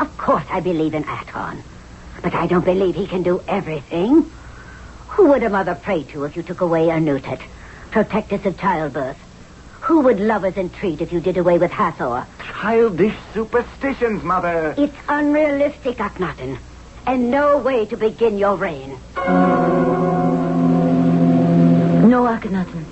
[0.00, 1.62] Of course I believe in Aton.
[2.20, 4.28] But I don't believe he can do everything.
[5.10, 7.40] Who would a mother pray to if you took away Anutet,
[7.94, 9.16] protectress of childbirth?
[9.82, 12.26] Who would love us entreat if you did away with Hathor?
[12.60, 14.74] Childish superstitions, Mother.
[14.76, 16.58] It's unrealistic, Akhenaten,
[17.06, 18.98] and no way to begin your reign.
[22.10, 22.84] No, Akhenaten.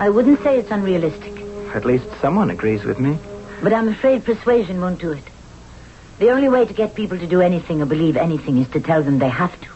[0.00, 1.34] I wouldn't say it's unrealistic,
[1.72, 3.16] At least someone agrees with me.
[3.62, 5.24] but I'm afraid persuasion won't do it.
[6.18, 9.04] The only way to get people to do anything or believe anything is to tell
[9.04, 9.68] them they have to.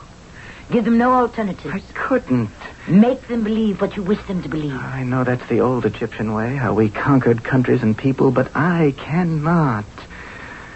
[0.73, 1.73] Give them no alternatives.
[1.73, 2.51] I couldn't.
[2.89, 4.75] Make them believe what you wish them to believe.
[4.75, 8.93] I know that's the old Egyptian way, how we conquered countries and people, but I
[8.97, 9.85] cannot.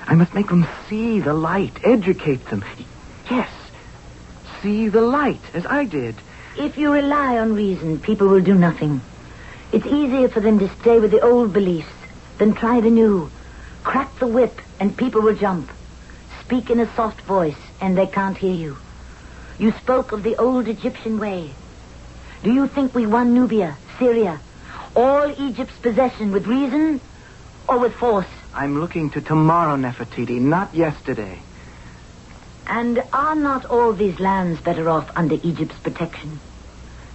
[0.06, 2.64] I must make them see the light, educate them.
[3.28, 3.50] Yes,
[4.62, 6.14] see the light, as I did.
[6.56, 9.00] If you rely on reason, people will do nothing.
[9.72, 11.92] It's easier for them to stay with the old beliefs
[12.38, 13.30] than try the new.
[13.82, 15.70] Crack the whip and people will jump.
[16.40, 18.76] Speak in a soft voice and they can't hear you.
[19.58, 21.50] You spoke of the old Egyptian way.
[22.42, 24.40] Do you think we won Nubia, Syria,
[24.94, 27.00] all Egypt's possession with reason
[27.68, 28.26] or with force?
[28.54, 31.38] I'm looking to tomorrow, Nefertiti, not yesterday.
[32.66, 36.40] And are not all these lands better off under Egypt's protection?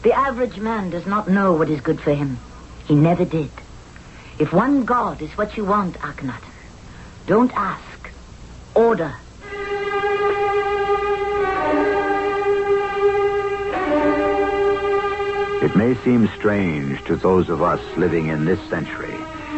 [0.04, 2.40] The average man does not know what is good for him.
[2.88, 3.52] He never did.
[4.40, 6.52] If one God is what you want, Akhenaten,
[7.28, 8.12] don't ask.
[8.74, 9.16] Order.
[15.62, 19.16] It may seem strange to those of us living in this century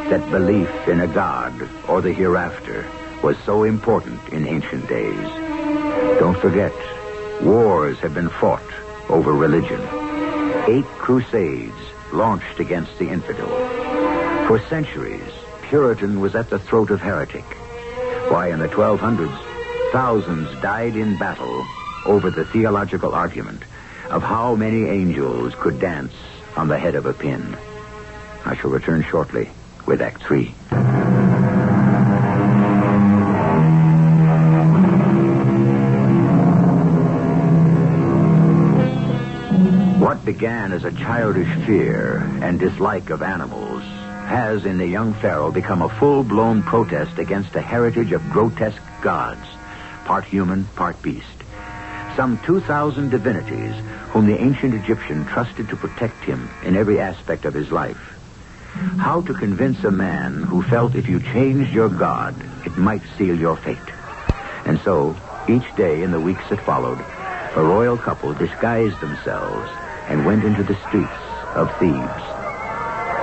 [0.10, 1.54] that belief in a god
[1.88, 2.86] or the hereafter
[3.24, 5.28] was so important in ancient days.
[6.20, 6.74] Don't forget,
[7.42, 8.70] wars have been fought
[9.08, 9.80] over religion.
[10.68, 11.72] Eight crusades
[12.12, 13.48] launched against the infidel.
[14.48, 15.32] For centuries,
[15.70, 17.46] Puritan was at the throat of heretic.
[18.28, 21.66] Why, in the 1200s, thousands died in battle
[22.06, 23.63] over the theological argument
[24.10, 26.13] of how many angels could dance
[26.56, 27.58] on the head of a pin.
[28.46, 29.50] I shall return shortly
[29.86, 30.54] with Act Three.
[40.00, 43.84] What began as a childish fear and dislike of animals
[44.28, 49.46] has in the young pharaoh become a full-blown protest against a heritage of grotesque gods,
[50.06, 51.28] part human, part beast.
[52.16, 53.76] Some 2,000 divinities
[54.13, 57.97] whom the ancient Egyptian trusted to protect him in every aspect of his life.
[58.99, 63.36] How to convince a man who felt if you changed your God, it might seal
[63.36, 63.78] your fate.
[64.65, 65.15] And so,
[65.49, 67.04] each day in the weeks that followed,
[67.56, 69.67] a royal couple disguised themselves
[70.08, 71.12] and went into the streets
[71.56, 72.23] of Thebes.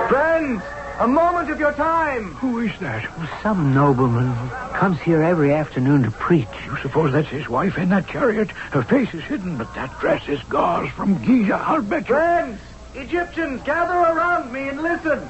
[0.09, 0.61] Friends,
[1.01, 2.35] a moment of your time.
[2.35, 3.09] Who is that?
[3.41, 4.35] Some nobleman
[4.75, 6.47] comes here every afternoon to preach.
[6.67, 8.51] You suppose that's his wife in that chariot?
[8.51, 11.55] Her face is hidden, but that dress is gauze from Giza.
[11.55, 12.13] I'll bet you.
[12.13, 12.61] Friends,
[12.93, 15.27] Egyptians, gather around me and listen.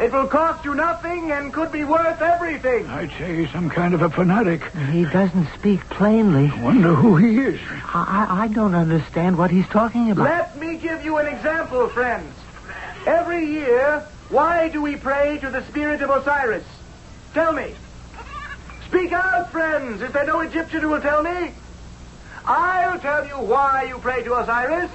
[0.00, 2.86] It will cost you nothing and could be worth everything.
[2.86, 4.62] I'd say he's some kind of a fanatic.
[4.90, 6.50] He doesn't speak plainly.
[6.62, 7.60] Wonder who he is.
[7.94, 10.24] I, I I don't understand what he's talking about.
[10.24, 12.34] Let me give you an example, friends.
[13.06, 16.64] Every year, why do we pray to the spirit of Osiris?
[17.34, 17.74] Tell me.
[18.86, 20.00] Speak out, friends.
[20.00, 21.52] Is there no Egyptian who will tell me?
[22.46, 24.90] I'll tell you why you pray to Osiris.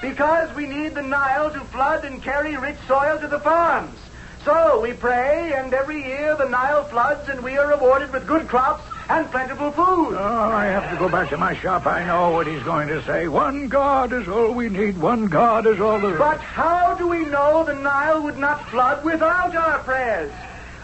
[0.00, 3.98] Because we need the Nile to flood and carry rich soil to the farms.
[4.46, 8.48] So we pray, and every year the Nile floods, and we are rewarded with good
[8.48, 10.14] crops and plentiful food.
[10.14, 11.86] Oh, I have to go back to my shop.
[11.86, 13.26] I know what he's going to say.
[13.28, 14.98] One God is all we need.
[14.98, 16.10] One God is all the.
[16.16, 20.32] But how do we know the Nile would not flood without our prayers?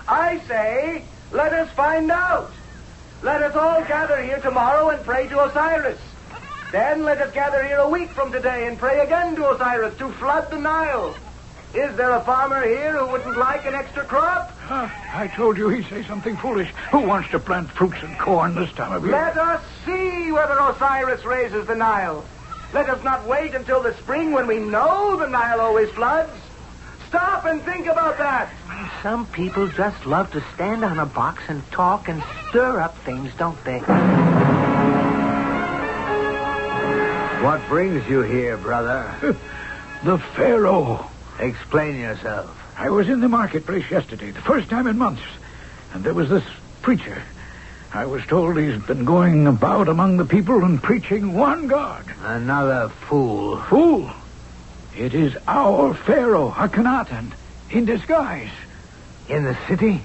[0.08, 2.52] I say, let us find out.
[3.22, 6.00] Let us all gather here tomorrow and pray to Osiris.
[6.72, 10.10] Then let us gather here a week from today and pray again to Osiris to
[10.12, 11.14] flood the Nile.
[11.74, 14.56] Is there a farmer here who wouldn't like an extra crop?
[14.60, 16.68] Huh, I told you he'd say something foolish.
[16.92, 19.10] Who wants to plant fruits and corn this time of year?
[19.10, 22.24] Let us see whether Osiris raises the Nile.
[22.72, 26.30] Let us not wait until the spring when we know the Nile always floods.
[27.08, 28.52] Stop and think about that.
[29.02, 33.32] Some people just love to stand on a box and talk and stir up things,
[33.36, 33.80] don't they?
[37.42, 39.12] What brings you here, brother?
[40.04, 41.10] the Pharaoh.
[41.38, 42.60] Explain yourself.
[42.76, 45.22] I was in the marketplace yesterday, the first time in months,
[45.92, 46.44] and there was this
[46.82, 47.22] preacher.
[47.92, 52.04] I was told he's been going about among the people and preaching one God.
[52.22, 53.58] Another fool.
[53.62, 54.10] Fool!
[54.96, 57.32] It is our Pharaoh, Akhenaten,
[57.70, 58.50] in disguise.
[59.28, 60.02] In the city?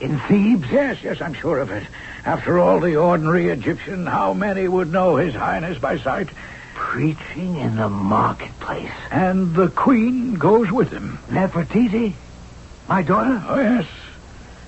[0.00, 0.70] In Thebes?
[0.70, 1.86] Yes, yes, I'm sure of it.
[2.24, 6.28] After all, the ordinary Egyptian, how many would know His Highness by sight?
[6.74, 8.90] Preaching in the marketplace.
[9.10, 11.18] And the Queen goes with him.
[11.28, 12.14] Nefertiti?
[12.88, 13.42] My daughter?
[13.46, 13.86] Oh, yes.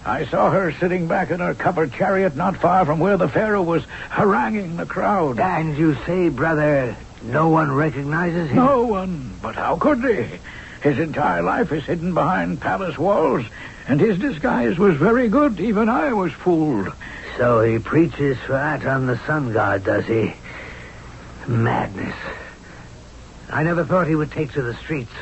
[0.07, 3.63] I saw her sitting back in her covered chariot not far from where the Pharaoh
[3.63, 5.41] was haranguing the crowd.
[5.41, 8.57] And you say, brother, no one recognizes him?
[8.57, 9.33] No one.
[9.41, 10.41] But how could they?
[10.83, 13.47] His entire life is hidden behind palace walls,
[13.89, 15.59] and his disguise was very good.
[15.59, 16.93] Even I was fooled.
[17.39, 20.35] So he preaches for Aton the sun god, does he?
[21.49, 22.15] Madness.
[23.51, 25.13] I never thought he would take to the streets.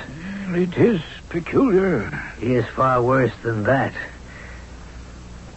[0.47, 2.09] Mm, it is peculiar.
[2.39, 3.93] He is far worse than that.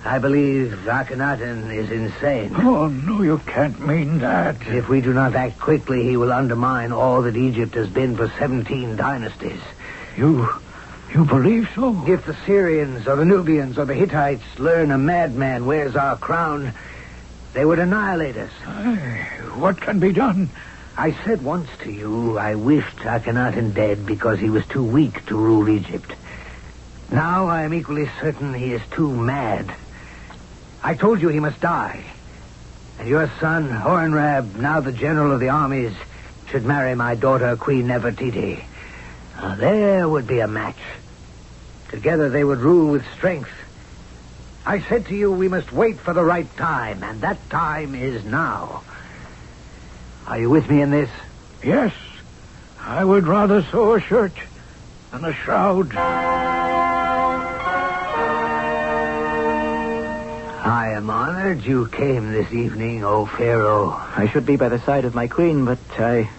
[0.04, 2.54] I believe Akhenaten is insane.
[2.56, 4.56] Oh, no, you can't mean that.
[4.68, 8.28] If we do not act quickly, he will undermine all that Egypt has been for
[8.38, 9.62] 17 dynasties.
[10.16, 10.48] You.
[11.12, 12.06] you believe so?
[12.08, 16.74] If the Syrians or the Nubians or the Hittites learn a madman wears our crown,
[17.54, 18.52] they would annihilate us.
[18.68, 20.50] Aye, what can be done?
[20.98, 25.38] I said once to you I wished Akhenaten dead because he was too weak to
[25.38, 26.14] rule Egypt.
[27.12, 29.74] Now I am equally certain he is too mad.
[30.84, 32.04] I told you he must die.
[33.00, 35.94] And your son, Horemheb, now the general of the armies,
[36.48, 38.64] should marry my daughter, Queen Nefertiti.
[39.36, 40.80] Now, there would be a match.
[41.90, 43.52] Together they would rule with strength.
[44.66, 48.24] I said to you we must wait for the right time, and that time is
[48.24, 48.84] now.
[50.28, 51.10] Are you with me in this?
[51.64, 51.94] Yes.
[52.80, 54.34] I would rather sew a shirt
[55.12, 55.96] than a shroud.
[60.66, 63.92] I am honored you came this evening, O Pharaoh.
[63.92, 66.30] I should be by the side of my queen, but I.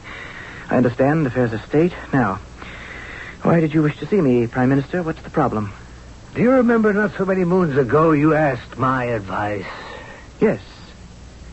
[0.68, 1.92] I understand affairs of state.
[2.12, 2.40] Now,
[3.42, 5.00] why did you wish to see me, Prime Minister?
[5.02, 5.72] What's the problem?
[6.34, 9.64] Do you remember not so many moons ago you asked my advice?
[10.40, 10.60] Yes.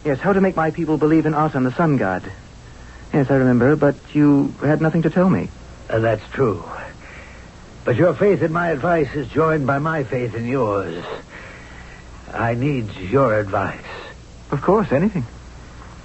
[0.06, 2.30] Yes, how to make my people believe in Aten, the sun god.
[3.14, 5.50] Yes, I remember, but you had nothing to tell me.
[5.90, 6.64] Uh, that's true.
[7.86, 11.04] But your faith in my advice is joined by my faith in yours.
[12.34, 13.86] I need your advice.
[14.52, 15.26] Of course, anything.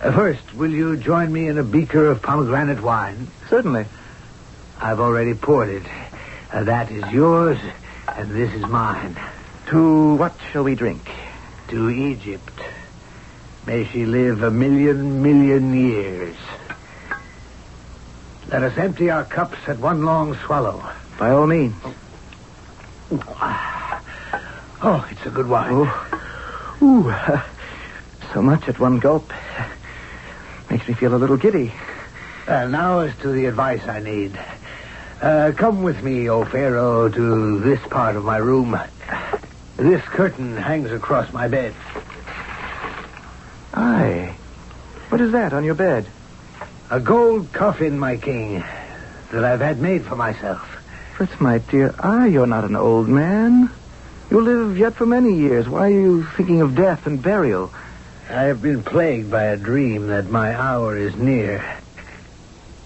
[0.01, 3.29] Uh, first, will you join me in a beaker of pomegranate wine?
[3.49, 3.87] Certainly.
[4.81, 5.87] I've already poured it.
[6.53, 7.59] Uh, that is yours,
[8.07, 9.17] and this is mine.
[9.71, 11.03] To what shall we drink?
[11.69, 12.61] To Egypt.
[13.69, 16.35] May she live a million, million years.
[18.49, 20.83] Let us empty our cups at one long swallow.
[21.19, 21.75] By all means.
[24.81, 25.69] Oh, it's a good wine.
[25.71, 26.79] Oh.
[26.81, 27.43] Ooh, uh,
[28.33, 29.31] so much at one gulp.
[30.71, 31.71] Makes me feel a little giddy.
[32.47, 34.41] Uh, now as to the advice I need.
[35.21, 38.81] Uh, come with me, O Pharaoh, to this part of my room.
[39.77, 41.75] This curtain hangs across my bed.
[43.75, 44.35] Aye.
[45.09, 46.07] What is that on your bed?
[46.91, 48.65] A gold coffin, my king,
[49.33, 50.77] that I've had made for myself.
[51.17, 53.71] Fritz, my dear, ah, you're not an old man.
[54.31, 55.69] You'll live yet for many years.
[55.69, 57.73] Why are you thinking of death and burial?
[58.29, 61.65] I have been plagued by a dream that my hour is near.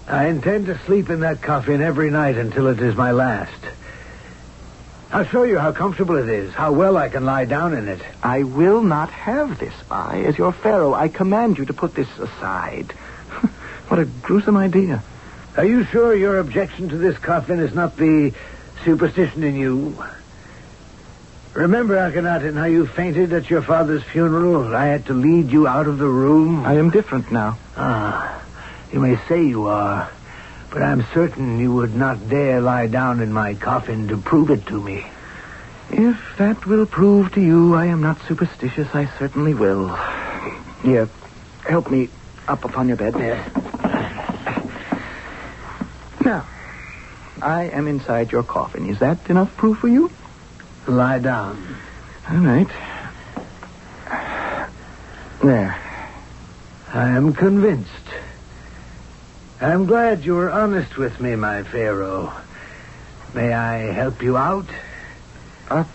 [0.07, 3.51] I intend to sleep in that coffin every night until it is my last.
[5.13, 8.01] I'll show you how comfortable it is, how well I can lie down in it.
[8.23, 9.73] I will not have this.
[9.91, 12.91] I, as your pharaoh, I command you to put this aside.
[13.89, 15.03] what a gruesome idea.
[15.55, 18.33] Are you sure your objection to this coffin is not the
[18.83, 20.03] superstition in you?
[21.53, 24.75] Remember, Akhenaten, how you fainted at your father's funeral?
[24.75, 26.65] I had to lead you out of the room.
[26.65, 27.59] I am different now.
[27.77, 28.43] Ah,
[28.91, 30.11] you may say you are,
[30.73, 34.65] but I'm certain you would not dare lie down in my coffin to prove it
[34.67, 35.05] to me.
[35.91, 39.95] If that will prove to you I am not superstitious, I certainly will.
[40.81, 41.07] Here,
[41.63, 42.09] help me
[42.47, 43.13] up upon your bed.
[43.19, 43.49] Yes.
[46.25, 46.47] Now,
[47.39, 48.89] I am inside your coffin.
[48.89, 50.09] Is that enough proof for you?
[50.87, 51.63] Lie down.
[52.29, 52.67] All right.
[55.43, 55.77] There.
[56.91, 58.02] I am convinced.
[59.63, 62.33] I'm glad you were honest with me, my Pharaoh.
[63.33, 64.67] May I help you out?
[65.69, 65.85] Uh,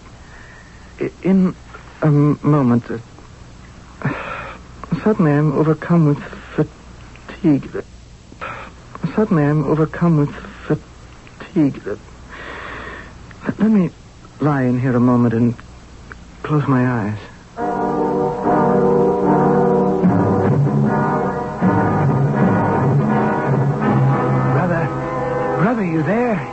[1.23, 1.55] in
[2.01, 2.91] a moment.
[2.91, 4.59] Uh,
[5.05, 6.19] suddenly I'm overcome with
[6.57, 7.85] fatigue.
[9.15, 10.35] Suddenly I'm overcome with
[10.67, 11.87] fatigue.
[11.87, 11.97] Uh,
[13.59, 13.91] let me
[14.41, 15.55] lie in here a moment and
[16.43, 17.19] close my eyes.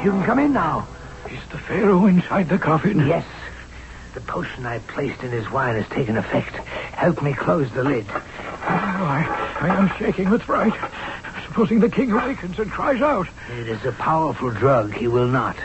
[0.06, 0.88] You can come in now.
[1.32, 3.08] Is the Pharaoh inside the coffin?
[3.08, 3.26] Yes.
[4.14, 6.56] The potion I placed in his wine has taken effect.
[6.94, 8.06] Help me close the lid.
[8.08, 8.16] Oh,
[8.68, 10.76] I, I am shaking with fright.
[11.48, 13.28] Supposing the king awakens and cries out.
[13.60, 14.94] It is a powerful drug.
[14.94, 15.56] He will not.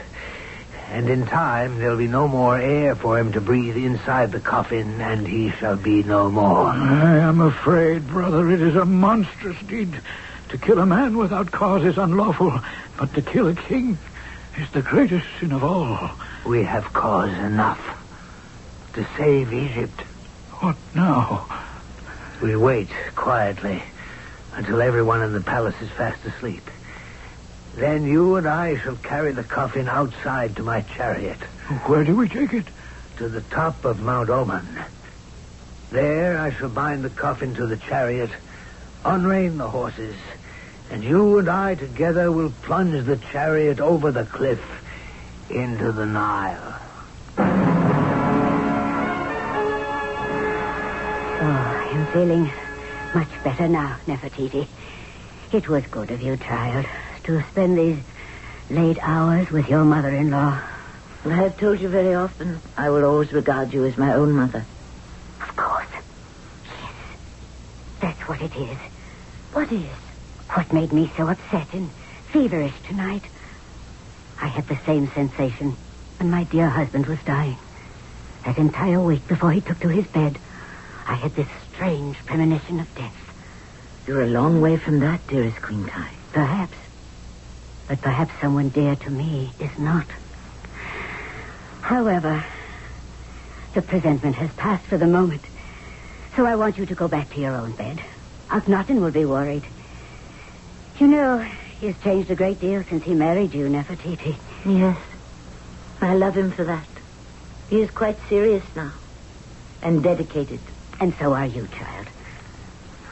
[0.89, 5.03] And in time, there'll be no more air for him to breathe inside the coffin,
[5.03, 6.69] and he shall be no more.
[6.69, 10.01] I am afraid, brother, it is a monstrous deed.
[10.49, 12.59] To kill a man without cause is unlawful,
[12.97, 13.99] but to kill a king,
[14.59, 16.11] is the greatest sin of all.
[16.45, 17.81] We have cause enough
[18.95, 20.01] to save Egypt.
[20.61, 21.47] What now?
[22.43, 23.83] We wait quietly
[24.55, 26.63] until everyone in the palace is fast asleep.
[27.75, 31.39] Then you and I shall carry the coffin outside to my chariot.
[31.87, 32.67] Where do we take it?
[33.19, 34.67] To the top of Mount Oman.
[35.91, 38.31] There I shall bind the coffin to the chariot,
[39.05, 40.17] unrein the horses,
[40.91, 44.59] and you and I together will plunge the chariot over the cliff
[45.49, 46.75] into the Nile.
[51.43, 52.51] Oh, I'm feeling
[53.15, 54.69] much better now, Nefertiti.
[55.53, 56.87] It was good of you, child,
[57.25, 58.03] to spend these
[58.69, 60.63] late hours with your mother-in-law.
[61.25, 64.67] I have told you very often, I will always regard you as my own mother.
[65.41, 65.89] Of course.
[66.65, 66.93] Yes.
[68.01, 68.79] That's what it is.
[69.53, 70.10] What is?
[70.55, 71.91] What made me so upset and
[72.33, 73.23] feverish tonight?
[74.41, 75.77] I had the same sensation
[76.19, 77.59] when my dear husband was dying.
[78.45, 80.39] That entire week before he took to his bed,
[81.07, 83.15] I had this strange premonition of death.
[84.07, 86.17] You're a long way from that, dearest Queen Tiye.
[86.33, 86.77] Perhaps.
[87.87, 90.07] But perhaps someone dear to me is not.
[91.83, 92.45] However,
[93.75, 95.43] the presentment has passed for the moment.
[96.37, 98.01] So I want you to go back to your own bed.
[98.51, 99.67] Akhenaten will be worried.
[101.01, 101.39] You know,
[101.81, 104.37] he's changed a great deal since he married you, Nefertiti.
[104.67, 104.99] Yes.
[106.03, 106.87] I love him for that.
[107.71, 108.93] He is quite serious now.
[109.81, 110.61] And dedicated.
[111.01, 112.07] And so are you, child.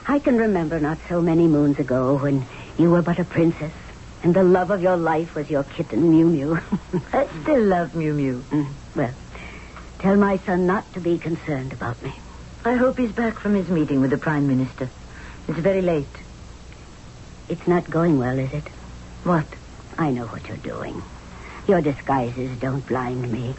[0.06, 2.44] I can remember not so many moons ago when
[2.76, 3.72] you were but a princess,
[4.22, 6.60] and the love of your life was your kitten, Mew Mew.
[7.14, 8.44] I still love Mew Mew.
[8.50, 9.14] Mm, well,
[9.98, 12.12] tell my son not to be concerned about me.
[12.66, 14.90] I hope he's back from his meeting with the Prime Minister.
[15.46, 16.06] It's very late.
[17.48, 18.68] It's not going well, is it?
[19.24, 19.46] What?
[19.96, 21.02] I know what you're doing.
[21.66, 23.54] Your disguises don't blind me.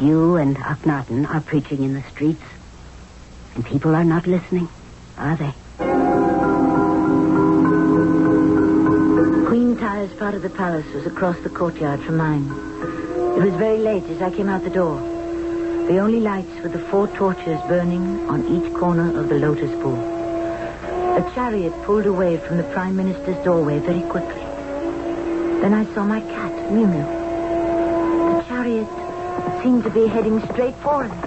[0.00, 2.42] You and Akhenaten are preaching in the streets,
[3.54, 4.68] and people are not listening,
[5.18, 5.52] are they?
[9.46, 12.44] Queen Tiye's part of the palace was across the courtyard from mine.
[13.36, 14.98] It was very late as I came out the door.
[15.86, 20.15] The only lights were the four torches burning on each corner of the lotus pool.
[21.16, 24.44] A chariot pulled away from the Prime Minister's doorway very quickly.
[25.62, 27.06] Then I saw my cat, Mew Mew.
[28.36, 28.86] The chariot
[29.62, 31.18] seemed to be heading straight for him.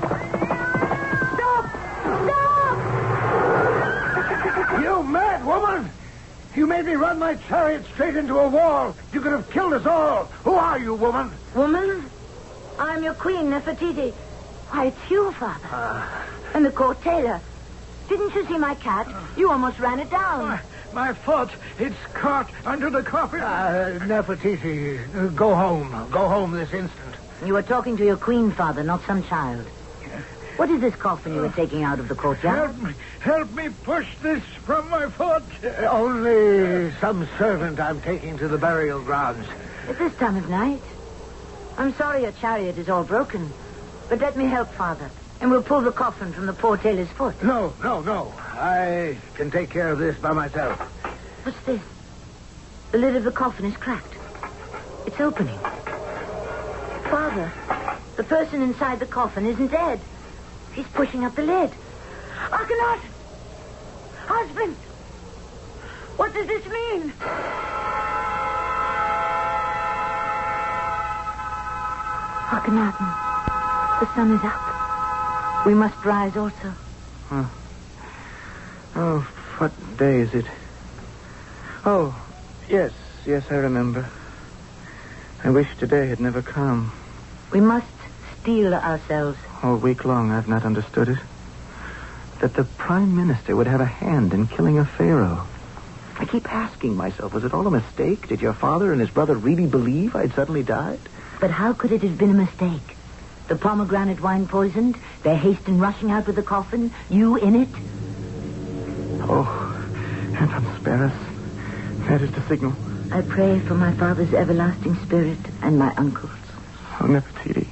[1.33, 1.65] Stop!
[2.23, 2.77] Stop!
[4.79, 5.89] You mad woman!
[6.55, 8.95] You made me run my chariot straight into a wall.
[9.11, 10.25] You could have killed us all.
[10.43, 11.31] Who are you, woman?
[11.55, 12.05] Woman,
[12.77, 14.13] I'm your queen, Nefertiti.
[14.69, 15.67] Why, it's you, Father.
[15.71, 16.27] Ah.
[16.53, 17.41] And the court tailor.
[18.07, 19.07] Didn't you see my cat?
[19.39, 20.59] You almost ran it down.
[20.91, 21.49] My fault.
[21.79, 23.39] it's caught under the coffin.
[23.39, 25.89] Uh, Nefertiti, go home.
[26.11, 27.15] Go home this instant.
[27.45, 29.65] You were talking to your queen, Father, not some child.
[30.57, 32.75] What is this coffin you were taking out of the courtyard?
[32.75, 35.43] Help me, help me push this from my foot.
[35.89, 39.47] Only some servant I'm taking to the burial grounds.
[39.87, 40.81] At this time of night.
[41.77, 43.49] I'm sorry your chariot is all broken.
[44.09, 45.09] But let me help, Father.
[45.39, 47.41] And we'll pull the coffin from the poor tailor's foot.
[47.41, 48.33] No, no, no.
[48.60, 50.78] I can take care of this by myself.
[51.45, 51.82] What's this?
[52.91, 54.16] The lid of the coffin is cracked.
[55.05, 55.57] It's opening.
[57.10, 57.49] Father,
[58.18, 60.01] the person inside the coffin isn't dead.
[60.74, 61.72] He's pushing up the lid.
[62.51, 63.10] Akhenaten!
[64.26, 64.76] Husband!
[66.18, 67.14] What does this mean?
[72.49, 73.10] Akhenaten,
[74.01, 75.66] the sun is up.
[75.66, 76.74] We must rise also.
[78.95, 79.19] Oh,
[79.57, 80.45] what day is it?
[81.85, 82.15] Oh,
[82.67, 82.91] yes,
[83.25, 84.09] yes, I remember.
[85.43, 86.91] I wish today had never come.
[87.51, 87.87] We must
[88.41, 89.37] steel ourselves.
[89.63, 91.19] All week long I've not understood it.
[92.41, 95.45] That the Prime Minister would have a hand in killing a pharaoh.
[96.17, 98.27] I keep asking myself, was it all a mistake?
[98.27, 100.99] Did your father and his brother really believe I'd suddenly died?
[101.39, 102.97] But how could it have been a mistake?
[103.47, 107.69] The pomegranate wine poisoned, their haste in rushing out with the coffin, you in it?
[109.32, 109.43] Oh,
[110.34, 111.13] heaven spare us.
[112.07, 112.73] That is the signal.
[113.11, 116.32] I pray for my father's everlasting spirit and my uncle's.
[116.99, 117.67] Oh, Nefertiti.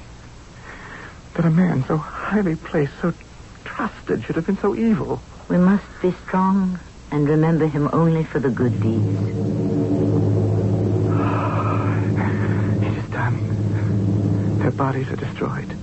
[1.34, 3.12] That a man so highly placed, so
[3.64, 5.20] trusted, should have been so evil.
[5.48, 6.78] We must be strong
[7.10, 9.18] and remember him only for the good deeds.
[12.86, 14.58] It is done.
[14.60, 15.76] Their bodies are destroyed.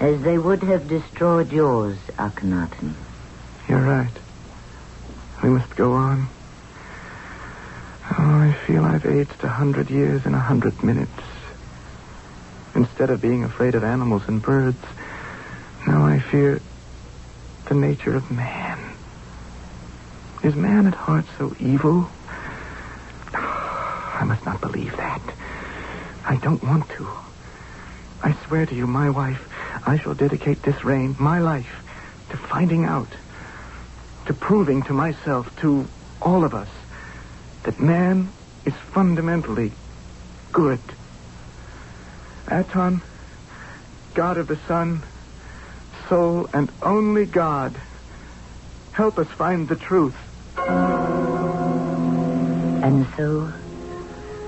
[0.00, 2.94] As they would have destroyed yours, Akhenaten.
[3.68, 4.10] You're right.
[5.52, 6.28] Must go on.
[8.18, 11.22] Oh, I feel I've aged a hundred years in a hundred minutes.
[12.74, 14.82] Instead of being afraid of animals and birds,
[15.86, 16.62] now I fear
[17.66, 18.78] the nature of man.
[20.42, 22.08] Is man at heart so evil?
[23.34, 25.20] I must not believe that.
[26.24, 27.06] I don't want to.
[28.22, 29.46] I swear to you, my wife,
[29.86, 31.84] I shall dedicate this reign, my life,
[32.30, 33.08] to finding out,
[34.32, 35.86] to proving to myself, to
[36.22, 36.68] all of us,
[37.64, 38.30] that man
[38.64, 39.72] is fundamentally
[40.52, 40.80] good.
[42.48, 43.02] Aton,
[44.14, 45.02] God of the sun,
[46.08, 47.74] sole and only God,
[48.92, 50.16] help us find the truth.
[52.82, 53.52] And so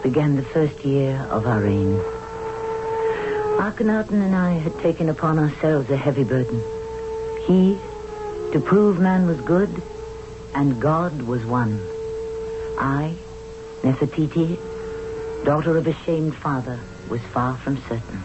[0.02, 1.98] began the first year of our reign.
[3.58, 6.62] Akhenaten and I had taken upon ourselves a heavy burden.
[7.46, 7.78] He,
[8.54, 9.82] to prove man was good,
[10.54, 11.84] and God was one.
[12.78, 13.16] I,
[13.82, 14.60] Nefertiti,
[15.44, 16.78] daughter of a shamed father,
[17.08, 18.22] was far from certain.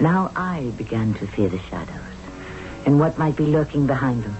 [0.00, 2.00] Now I began to fear the shadows
[2.86, 4.32] and what might be lurking behind them.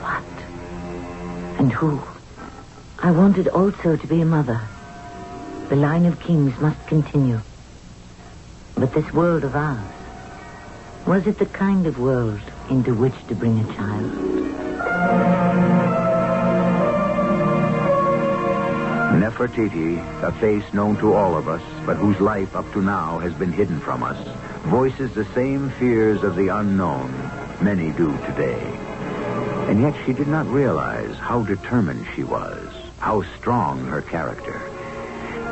[0.00, 0.24] What?
[1.58, 2.00] And who?
[3.02, 4.62] I wanted also to be a mother.
[5.68, 7.42] The line of kings must continue.
[8.76, 9.97] But this world of ours,
[11.06, 12.40] was it the kind of world
[12.70, 14.12] into which to bring a child?
[19.18, 23.34] Nefertiti, a face known to all of us, but whose life up to now has
[23.34, 24.18] been hidden from us,
[24.62, 27.10] voices the same fears of the unknown
[27.60, 28.60] many do today.
[29.68, 34.60] And yet she did not realize how determined she was, how strong her character.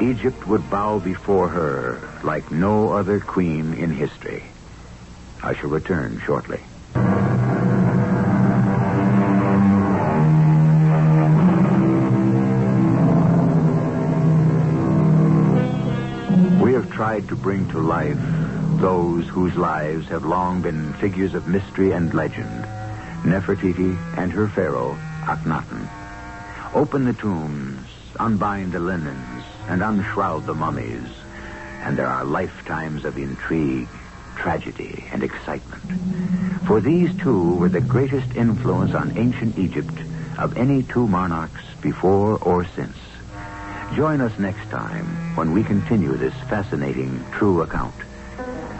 [0.01, 4.43] Egypt would bow before her like no other queen in history.
[5.43, 6.61] I shall return shortly.
[16.61, 18.19] We have tried to bring to life
[18.81, 22.67] those whose lives have long been figures of mystery and legend.
[23.25, 25.89] Nefertiti and her pharaoh, Akhenaten.
[26.75, 27.87] Open the tombs,
[28.19, 31.09] unbind the linens, and unshroud the mummies.
[31.83, 33.89] And there are lifetimes of intrigue,
[34.37, 35.83] tragedy, and excitement.
[36.67, 39.99] For these two were the greatest influence on ancient Egypt
[40.39, 42.97] of any two monarchs before or since.
[43.95, 47.95] Join us next time when we continue this fascinating true account.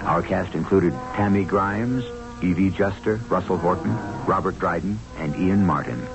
[0.03, 2.05] Our cast included Tammy Grimes,
[2.43, 3.97] Evie Juster, Russell Horton,
[4.27, 6.07] Robert Dryden, and Ian Martin.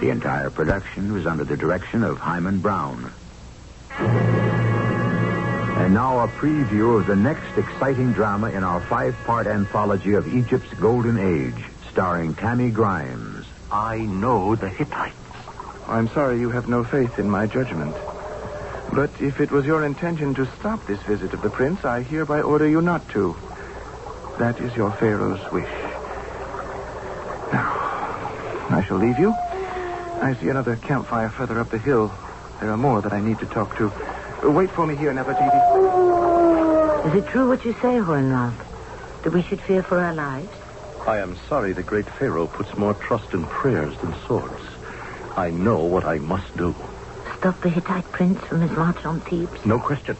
[0.00, 3.12] The entire production was under the direction of Himan Brown.
[5.80, 10.74] And now a preview of the next exciting drama in our five-part anthology of Egypt's
[10.74, 13.46] Golden Age, starring Tammy Grimes.
[13.72, 15.16] I know the Hittites.
[15.88, 17.96] I'm sorry you have no faith in my judgment.
[18.92, 22.42] But if it was your intention to stop this visit of the prince, I hereby
[22.42, 23.34] order you not to.
[24.38, 25.72] That is your Pharaoh's wish.
[27.54, 27.72] Now,
[28.68, 29.32] I shall leave you.
[29.32, 32.12] I see another campfire further up the hill.
[32.60, 33.90] There are more that I need to talk to.
[34.42, 37.06] Wait for me here, Nefertiti.
[37.06, 38.54] Is it true what you say, Horemheb?
[39.22, 40.48] That we should fear for our lives?
[41.06, 44.62] I am sorry the great Pharaoh puts more trust in prayers than swords.
[45.36, 46.74] I know what I must do.
[47.38, 49.64] Stop the Hittite prince from his march on Thebes?
[49.64, 50.16] No question.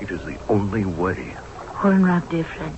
[0.00, 1.36] It is the only way.
[1.72, 2.76] Horemheb, dear friend,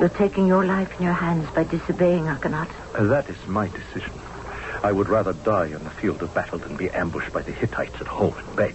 [0.00, 2.68] you're taking your life in your hands by disobeying Akhenaten.
[2.94, 4.12] Uh, That is my decision.
[4.82, 8.00] I would rather die on the field of battle than be ambushed by the Hittites
[8.00, 8.74] at home in bed.